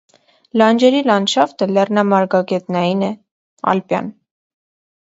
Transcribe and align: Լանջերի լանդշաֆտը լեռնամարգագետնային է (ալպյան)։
Լանջերի 0.61 1.01
լանդշաֆտը 1.09 1.67
լեռնամարգագետնային 1.75 3.05
է 3.11 3.13
(ալպյան)։ 3.75 4.13